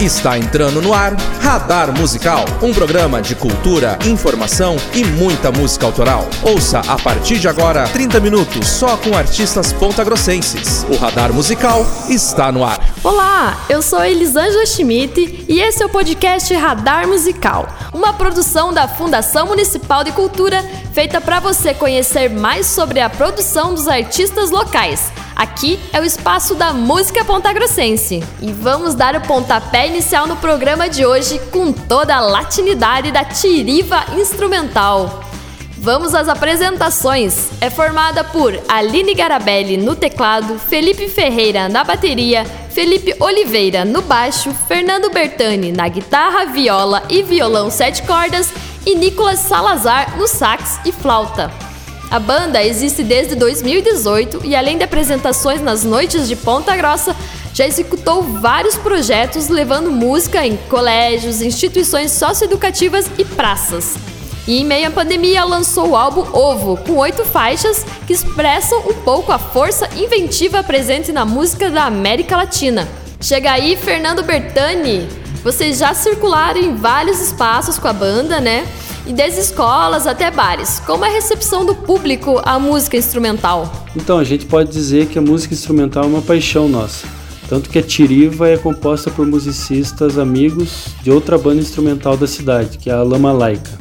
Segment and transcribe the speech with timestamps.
[0.00, 6.26] Está entrando no ar Radar Musical, um programa de cultura, informação e muita música autoral.
[6.42, 10.86] Ouça a partir de agora 30 minutos só com artistas pontagrossenses.
[10.88, 12.80] O Radar Musical está no ar.
[13.04, 18.88] Olá, eu sou Elisângela Schmidt e esse é o podcast Radar Musical, uma produção da
[18.88, 25.12] Fundação Municipal de Cultura feita para você conhecer mais sobre a produção dos artistas locais.
[25.40, 28.22] Aqui é o espaço da música pontagrossense.
[28.42, 33.24] E vamos dar o pontapé inicial no programa de hoje com toda a latinidade da
[33.24, 35.24] tiriva instrumental.
[35.76, 37.48] Vamos às apresentações.
[37.60, 44.54] É formada por Aline Garabelli no teclado, Felipe Ferreira na bateria, Felipe Oliveira no baixo,
[44.68, 48.48] Fernando Bertani na guitarra, viola e violão sete cordas
[48.86, 51.50] e Nicolas Salazar no sax e flauta.
[52.10, 57.14] A banda existe desde 2018 e, além de apresentações nas noites de Ponta Grossa,
[57.60, 63.96] já executou vários projetos levando música em colégios, instituições socioeducativas e praças.
[64.48, 68.94] E em meio à pandemia lançou o álbum Ovo, com oito faixas que expressam um
[69.04, 72.88] pouco a força inventiva presente na música da América Latina.
[73.20, 75.06] Chega aí, Fernando Bertani!
[75.44, 78.66] Vocês já circularam em vários espaços com a banda, né?
[79.06, 80.80] e desde escolas até bares.
[80.86, 83.70] Como é a recepção do público à música instrumental?
[83.94, 87.19] Então, a gente pode dizer que a música instrumental é uma paixão nossa.
[87.50, 92.78] Tanto que a Tiriva é composta por musicistas amigos de outra banda instrumental da cidade,
[92.78, 93.76] que é a Lama Laica.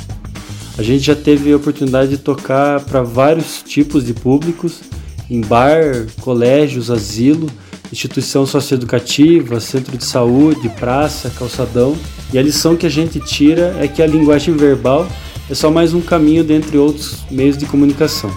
[0.76, 4.82] A gente já teve a oportunidade de tocar para vários tipos de públicos,
[5.30, 7.46] em bar, colégios, asilo,
[7.92, 11.96] instituição socioeducativa, centro de saúde, praça, calçadão.
[12.34, 15.08] E a lição que a gente tira é que a linguagem verbal
[15.48, 18.32] é só mais um caminho dentre outros meios de comunicação.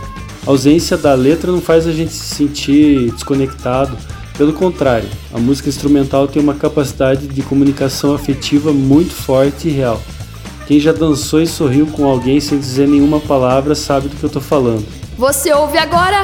[0.46, 3.96] A ausência da letra não faz a gente se sentir desconectado,
[4.36, 10.00] pelo contrário, a música instrumental tem uma capacidade de comunicação afetiva muito forte e real.
[10.66, 14.28] Quem já dançou e sorriu com alguém sem dizer nenhuma palavra sabe do que eu
[14.28, 14.86] estou falando.
[15.18, 16.20] Você ouve agora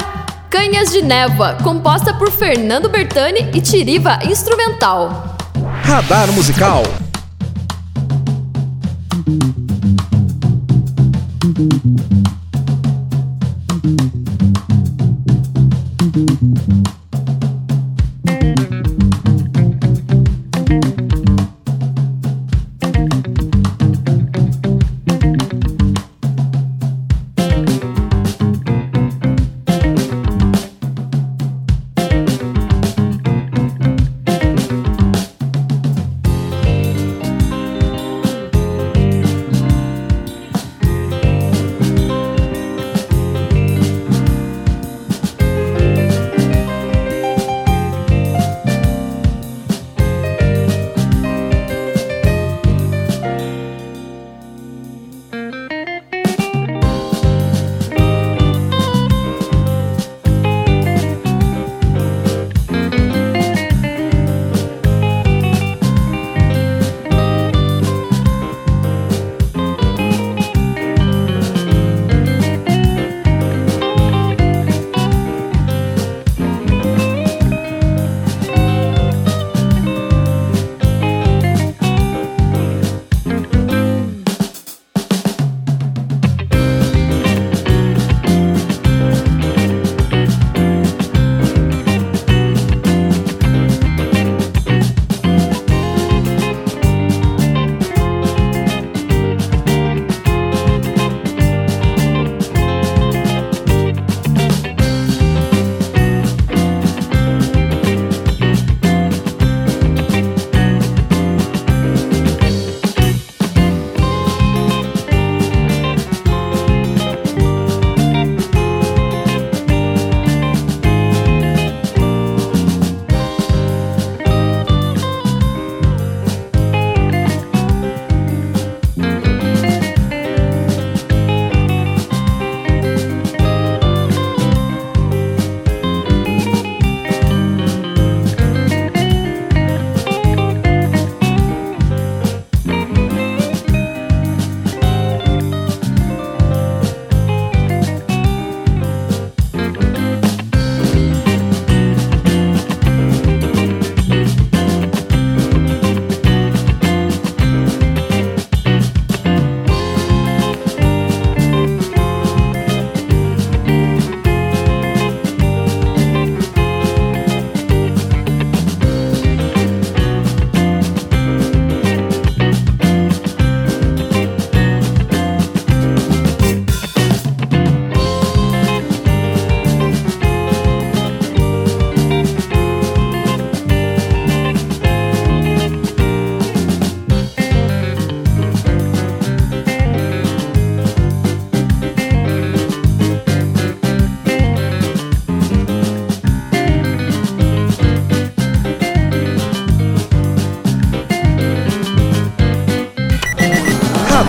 [0.49, 5.37] Canhas de Névoa, composta por Fernando Bertani e Tiriva Instrumental.
[5.83, 6.83] Radar Musical.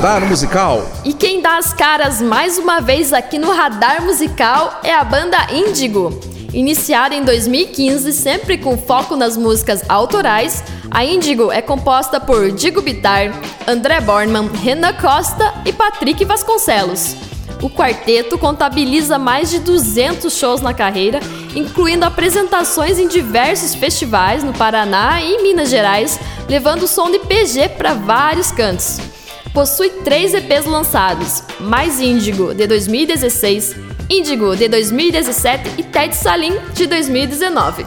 [0.00, 0.90] Radar Musical.
[1.04, 5.36] E quem dá as caras mais uma vez aqui no Radar Musical é a banda
[5.52, 6.18] Índigo.
[6.54, 12.80] Iniciada em 2015, sempre com foco nas músicas autorais, a Índigo é composta por Digo
[12.80, 13.30] Bitar,
[13.68, 17.14] André Bornman, Renan Costa e Patrick Vasconcelos.
[17.60, 21.20] O quarteto contabiliza mais de 200 shows na carreira,
[21.54, 26.18] incluindo apresentações em diversos festivais no Paraná e em Minas Gerais,
[26.48, 29.09] levando o som de PG para vários cantos.
[29.52, 33.76] Possui três EPs lançados: Mais Índigo, de 2016,
[34.08, 37.84] Índigo, de 2017 e Ted Salim, de 2019.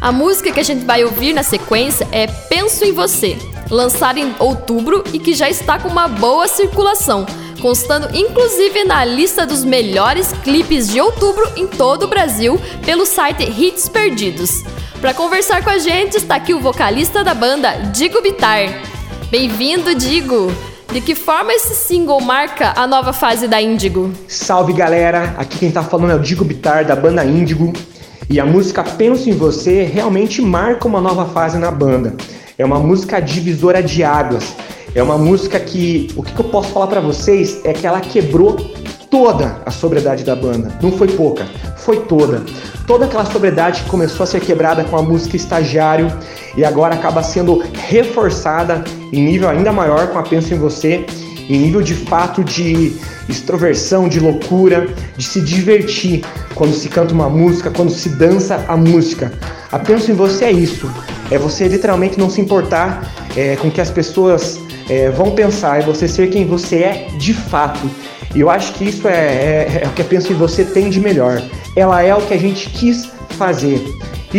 [0.00, 3.38] A música que a gente vai ouvir na sequência é Penso em Você,
[3.70, 7.24] lançada em outubro e que já está com uma boa circulação
[7.62, 13.44] constando inclusive na lista dos melhores clipes de outubro em todo o Brasil pelo site
[13.44, 14.64] Hits Perdidos.
[15.00, 18.82] Para conversar com a gente está aqui o vocalista da banda, Digo Bitar.
[19.30, 20.71] Bem-vindo, Digo!
[20.92, 24.12] De que forma esse single marca a nova fase da Índigo?
[24.28, 27.72] Salve galera, aqui quem tá falando é o Digo Bitar da banda Índigo
[28.28, 32.14] e a música Penso em Você realmente marca uma nova fase na banda.
[32.58, 34.54] É uma música divisora de águas
[34.94, 38.56] é uma música que, o que, eu posso falar para vocês é que ela quebrou
[39.10, 40.70] toda a sobriedade da banda.
[40.82, 41.46] Não foi pouca,
[41.84, 42.42] foi toda.
[42.86, 46.12] Toda aquela sobriedade que começou a ser quebrada com a música Estagiário
[46.56, 51.04] e agora acaba sendo reforçada em nível ainda maior com a Penso em Você,
[51.48, 52.92] em nível de fato de
[53.28, 56.24] extroversão, de loucura, de se divertir
[56.54, 59.32] quando se canta uma música, quando se dança a música.
[59.70, 60.90] A Penso em Você é isso,
[61.30, 65.82] é você literalmente não se importar é, com que as pessoas é, vão pensar e
[65.84, 67.88] você ser quem você é de fato.
[68.34, 70.88] E eu acho que isso é, é, é o que a Penso em Você tem
[70.88, 71.42] de melhor.
[71.76, 73.82] Ela é o que a gente quis fazer.
[74.32, 74.38] E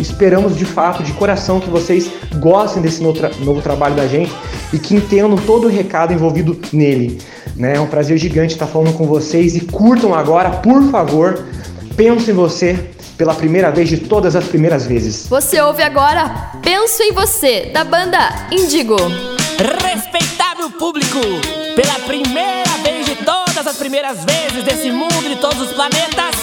[0.00, 4.32] esperamos de fato, de coração, que vocês gostem desse novo, tra novo trabalho da gente
[4.72, 7.18] e que entendam todo o recado envolvido nele.
[7.56, 7.76] Né?
[7.76, 11.44] É um prazer gigante estar falando com vocês e curtam agora, por favor,
[11.96, 15.28] Penso em Você pela primeira vez de todas as primeiras vezes.
[15.28, 18.18] Você ouve agora Penso em Você, da banda
[18.50, 18.96] Indigo.
[19.56, 21.20] Respeitável público,
[21.76, 26.34] pela primeira vez de todas as primeiras vezes desse mundo de todos os planetas,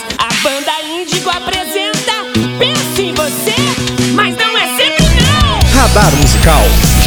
[5.93, 7.00] Radar Musical.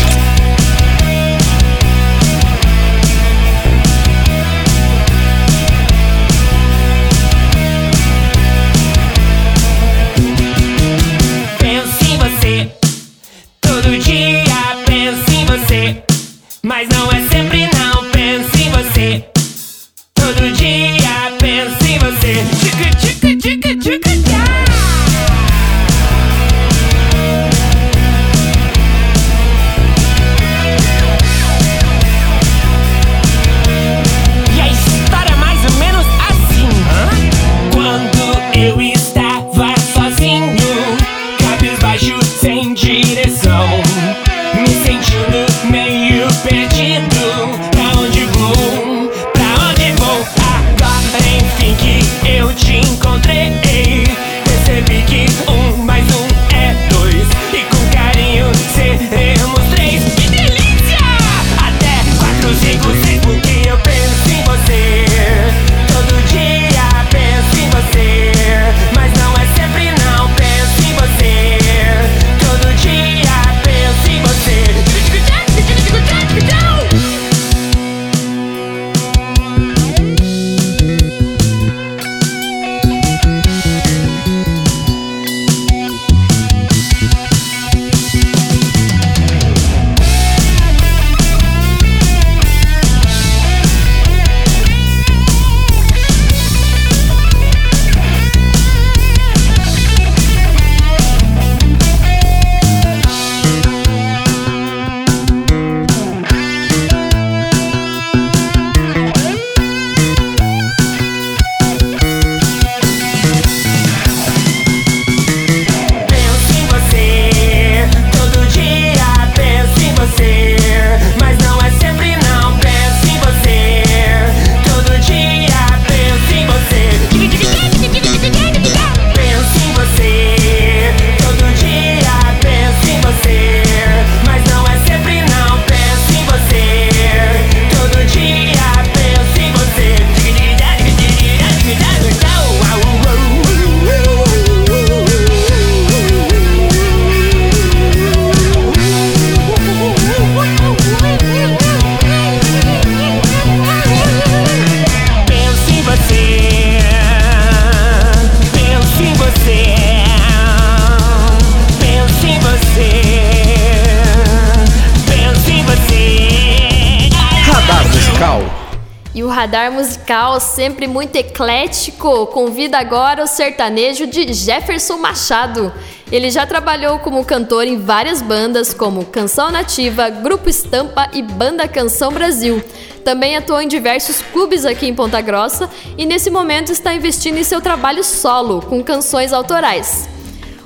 [169.54, 172.26] Radar musical sempre muito eclético.
[172.26, 175.72] Convida agora o sertanejo de Jefferson Machado.
[176.10, 181.68] Ele já trabalhou como cantor em várias bandas como Canção Nativa, Grupo Estampa e Banda
[181.68, 182.60] Canção Brasil.
[183.04, 187.44] Também atuou em diversos clubes aqui em Ponta Grossa e nesse momento está investindo em
[187.44, 190.08] seu trabalho solo, com canções autorais.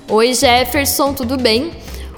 [0.08, 1.72] Oi Jefferson, tudo bem?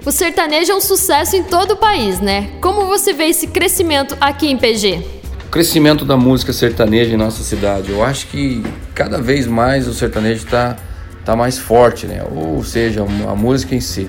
[0.07, 2.53] O sertanejo é um sucesso em todo o país, né?
[2.61, 5.20] Como você vê esse crescimento aqui em PG?
[5.51, 7.91] Crescimento da música sertaneja em nossa cidade.
[7.91, 8.63] Eu acho que
[8.95, 10.77] cada vez mais o sertanejo está
[11.25, 12.23] tá mais forte, né?
[12.31, 14.09] Ou seja, a música em si.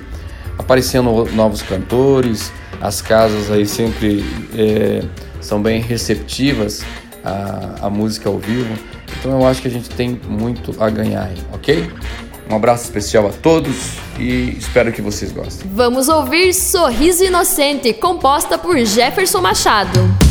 [0.60, 4.24] Aparecendo novos cantores, as casas aí sempre
[4.56, 5.04] é,
[5.40, 6.84] são bem receptivas
[7.24, 8.72] à, à música ao vivo.
[9.20, 11.90] Então eu acho que a gente tem muito a ganhar aí, ok?
[12.52, 15.68] Um abraço especial a todos e espero que vocês gostem.
[15.74, 20.31] Vamos ouvir Sorriso Inocente, composta por Jefferson Machado.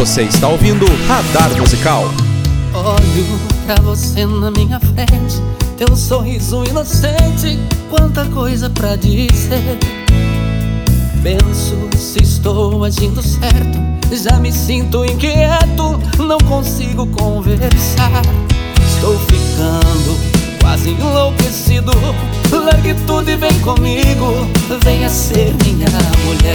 [0.00, 2.04] Você está ouvindo Radar Musical.
[2.74, 5.40] Olho pra você na minha frente,
[5.78, 7.60] teu sorriso inocente,
[7.90, 9.99] quanta coisa pra dizer.
[11.22, 13.78] Penso se estou agindo certo,
[14.10, 18.22] já me sinto inquieto, não consigo conversar.
[18.88, 20.18] Estou ficando
[20.62, 21.92] quase enlouquecido.
[22.50, 24.48] Largue tudo e vem comigo,
[24.82, 25.88] venha ser minha
[26.24, 26.49] mulher.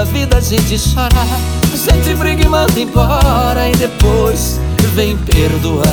[0.00, 3.68] Nesta vida a gente chora, a gente briga e manda embora.
[3.68, 4.58] E depois
[4.94, 5.84] vem perdoar.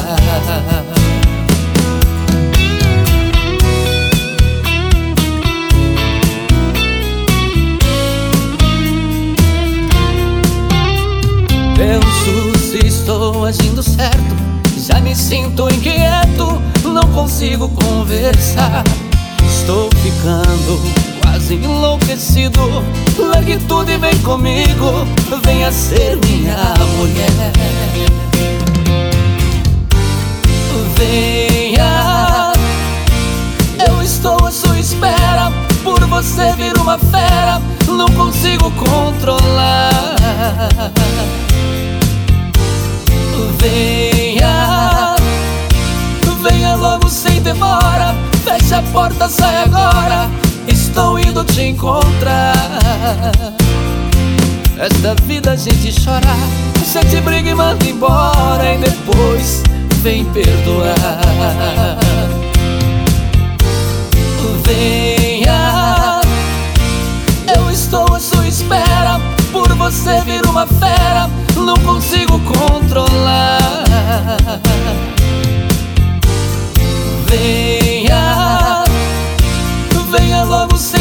[11.75, 14.37] Penso se estou agindo certo.
[14.77, 18.85] Já me sinto inquieto, não consigo conversar.
[19.45, 21.06] Estou ficando
[21.37, 22.83] quase enlouquecido.
[23.19, 25.07] Largue tudo e vem comigo.
[25.45, 27.51] Venha ser minha mulher.
[30.97, 32.51] Venha,
[33.87, 35.51] eu estou à sua espera.
[35.83, 39.91] Por você vir uma fera, não consigo controlar.
[43.59, 45.15] Venha,
[46.41, 48.15] venha logo sem demora.
[48.43, 50.46] Feche a porta, sai agora.
[50.97, 52.55] Estou indo te encontrar.
[54.79, 58.73] Esta vida a gente chora, a gente briga e manda embora.
[58.73, 59.61] E depois
[60.01, 60.95] vem perdoar.
[64.65, 66.19] Venha,
[67.55, 69.21] eu estou à sua espera.
[69.51, 73.83] Por você vir uma fera não consigo controlar.
[77.27, 77.86] Venha,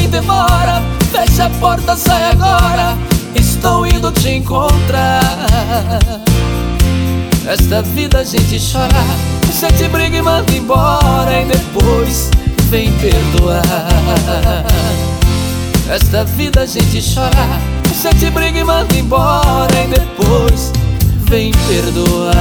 [0.09, 0.83] demora.
[1.11, 2.97] Feche a porta, sai agora.
[3.35, 5.21] Estou indo te encontrar.
[7.47, 9.05] Esta vida a gente chora,
[9.43, 11.43] a gente briga e manda embora.
[11.43, 12.31] E depois
[12.71, 13.63] vem perdoar.
[15.89, 20.73] Esta vida a gente chora gente briga e manda embora e depois
[21.29, 22.35] vem perdoar.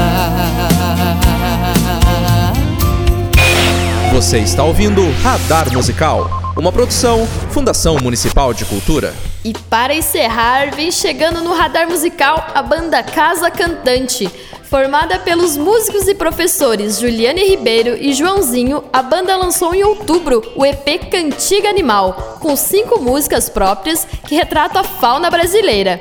[4.13, 9.13] Você está ouvindo Radar Musical, uma produção Fundação Municipal de Cultura.
[9.43, 14.29] E para encerrar, vem chegando no Radar Musical a banda Casa Cantante
[14.69, 20.65] Formada pelos músicos e professores Juliane Ribeiro e Joãozinho, a banda lançou em outubro o
[20.65, 25.99] EP Cantiga Animal, com cinco músicas próprias que retratam a fauna brasileira.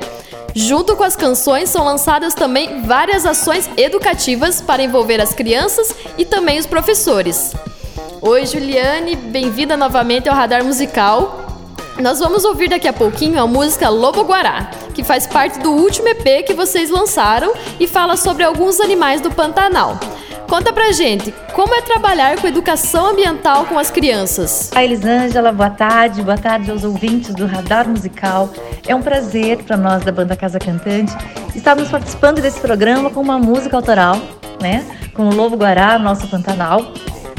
[0.55, 6.25] Junto com as canções são lançadas também várias ações educativas para envolver as crianças e
[6.25, 7.53] também os professores.
[8.21, 11.45] Oi, Juliane, bem-vinda novamente ao Radar Musical.
[11.99, 16.07] Nós vamos ouvir daqui a pouquinho a música Lobo Guará, que faz parte do último
[16.09, 19.99] EP que vocês lançaram e fala sobre alguns animais do Pantanal.
[20.47, 24.71] Conta pra gente, como é trabalhar com educação ambiental com as crianças?
[24.75, 28.49] A Elisângela, boa tarde, boa tarde aos ouvintes do Radar Musical.
[28.87, 31.13] É um prazer para nós da banda Casa Cantante
[31.55, 34.19] estarmos participando desse programa com uma música autoral,
[34.61, 34.85] né?
[35.15, 36.81] com o Lobo Guará, nosso Pantanal.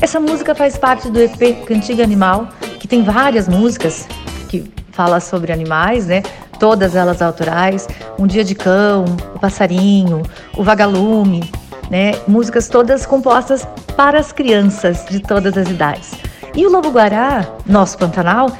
[0.00, 2.48] Essa música faz parte do EP Cantiga Animal,
[2.78, 4.06] que tem várias músicas
[4.46, 6.22] que fala sobre animais, né?
[6.60, 7.88] Todas elas autorais.
[8.18, 10.22] Um Dia de Cão, O Passarinho,
[10.54, 11.50] O Vagalume,
[11.90, 12.12] né?
[12.28, 16.12] Músicas todas compostas para as crianças de todas as idades.
[16.54, 18.50] E o Lobo Guará, nosso Pantanal,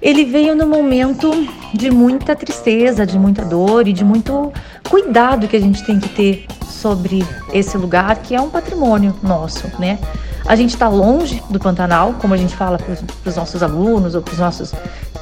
[0.00, 1.30] ele veio no momento
[1.72, 4.52] de muita tristeza, de muita dor e de muito
[4.90, 9.70] cuidado que a gente tem que ter sobre esse lugar que é um patrimônio nosso,
[9.78, 9.98] né?
[10.46, 14.22] A gente está longe do Pantanal, como a gente fala para os nossos alunos ou
[14.22, 14.72] para os nossos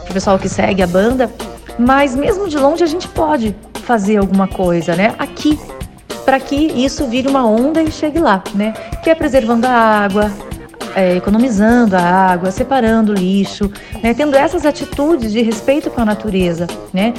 [0.05, 1.31] pro pessoal que segue a banda,
[1.79, 5.15] mas mesmo de longe a gente pode fazer alguma coisa, né?
[5.19, 5.59] Aqui,
[6.25, 8.73] para que isso vire uma onda e chegue lá, né?
[9.03, 10.31] Que é preservando a água,
[10.95, 13.71] é, economizando a água, separando o lixo,
[14.03, 17.15] né, tendo essas atitudes de respeito com a natureza, né,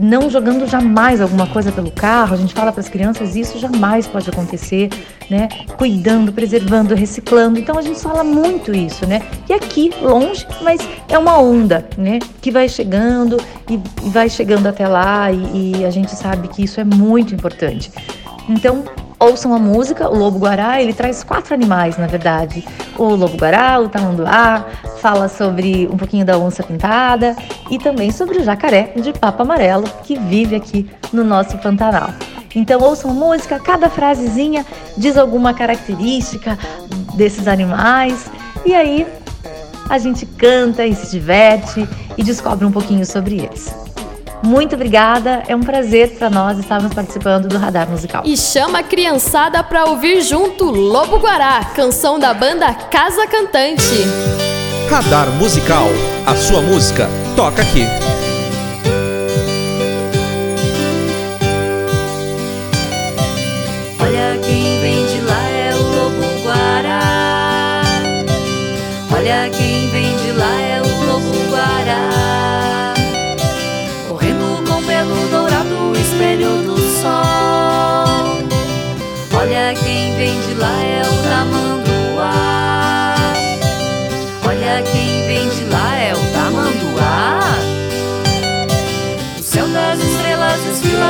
[0.00, 2.34] não jogando jamais alguma coisa pelo carro.
[2.34, 4.90] A gente fala para as crianças isso jamais pode acontecer,
[5.30, 5.48] né?
[5.76, 7.58] Cuidando, preservando, reciclando.
[7.58, 9.22] Então a gente fala muito isso, né?
[9.48, 12.18] E aqui longe, mas é uma onda, né?
[12.40, 13.36] Que vai chegando
[13.68, 17.90] e, vai chegando até lá e, e a gente sabe que isso é muito importante.
[18.48, 18.84] Então
[19.18, 22.64] ouçam a música, o Lobo Guará, ele traz quatro animais, na verdade.
[22.96, 24.66] O Lobo Guará, o Tamanduá,
[25.00, 27.36] fala sobre um pouquinho da onça pintada
[27.70, 32.10] e também sobre o jacaré de papo amarelo que vive aqui no nosso Pantanal.
[32.54, 34.64] Então ouçam a música, cada frasezinha
[34.96, 36.56] diz alguma característica
[37.16, 38.30] desses animais
[38.64, 39.06] e aí
[39.88, 41.86] a gente canta e se diverte
[42.16, 43.83] e descobre um pouquinho sobre eles.
[44.44, 48.22] Muito obrigada, é um prazer para nós estarmos participando do Radar Musical.
[48.26, 54.04] E chama a criançada para ouvir junto Lobo Guará, canção da banda Casa Cantante.
[54.90, 55.88] Radar Musical,
[56.26, 57.86] a sua música toca aqui.
[63.98, 64.63] Olha quem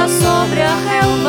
[0.09, 1.23] sobre a relva.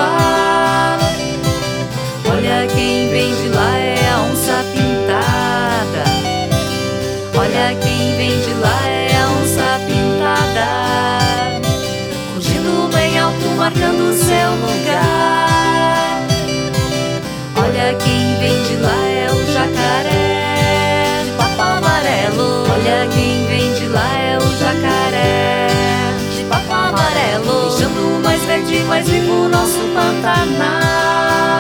[28.88, 31.55] Mais vivo o nosso Pantanal.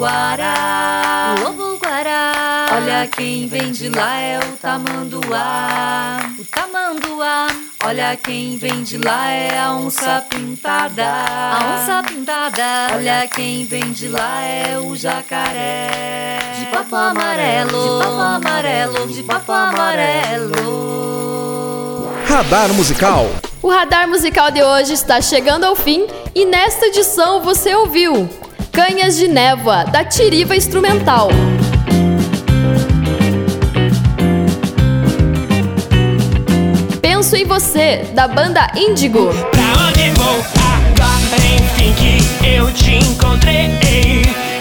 [0.00, 1.34] Guará.
[1.42, 2.68] Lobo guará.
[2.72, 6.18] Olha quem vem de lá é o tamanduá.
[6.38, 7.48] O tamanduá.
[7.84, 11.04] Olha quem vem de lá é a onça pintada.
[11.04, 12.94] A onça pintada.
[12.94, 16.38] Olha quem vem de lá é o jacaré.
[16.58, 17.68] De papo amarelo.
[17.68, 19.06] De papo amarelo.
[19.06, 20.70] De papo amarelo.
[22.26, 23.26] Radar Musical.
[23.62, 28.26] O radar musical de hoje está chegando ao fim e nesta edição você ouviu
[28.72, 31.28] Canhas de Névoa, da Tiriva Instrumental.
[37.02, 39.28] Penso em Você, da banda Índigo.
[39.50, 41.36] Pra onde vou agora?
[41.36, 43.70] Enfim que eu te encontrei.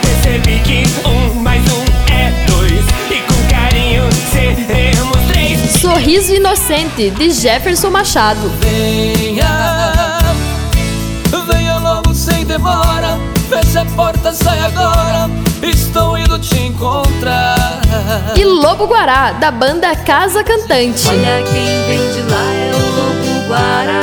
[0.01, 2.85] Percebi que um mais um é dois.
[3.11, 5.59] E com carinho seremos três.
[5.79, 8.49] Sorriso Inocente, de Jefferson Machado.
[8.59, 10.17] Venha,
[11.47, 13.18] venha logo sem demora.
[13.69, 15.29] Feche a porta, sai agora.
[15.61, 17.83] Estou indo te encontrar.
[18.35, 21.07] E Lobo Guará, da banda Casa Cantante.
[21.07, 24.01] Olha quem vem de lá é o lobo guará.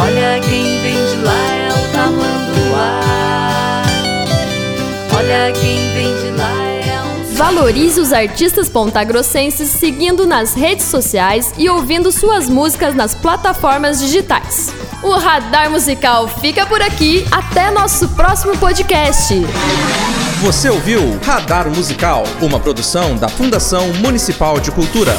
[0.00, 2.90] Olha quem vem de lá é o tamanduá.
[5.16, 6.23] Olha quem vem de é
[7.34, 14.72] Valorize os artistas pontagrossenses seguindo nas redes sociais e ouvindo suas músicas nas plataformas digitais.
[15.02, 17.26] O Radar Musical fica por aqui.
[17.32, 19.34] Até nosso próximo podcast.
[20.42, 25.16] Você ouviu Radar Musical, uma produção da Fundação Municipal de Cultura.